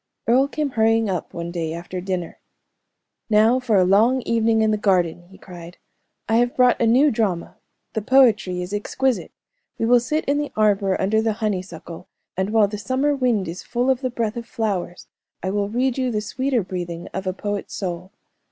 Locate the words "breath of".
14.09-14.47